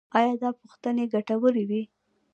[0.17, 1.81] ایا دا پوښتنې ګټورې وې؟